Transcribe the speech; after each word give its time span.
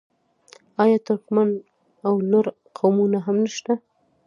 آیا 0.83 0.97
ترکمن 1.07 1.49
او 2.07 2.13
لر 2.31 2.45
قومونه 2.77 3.17
هم 3.25 3.37
نشته؟ 3.45 3.73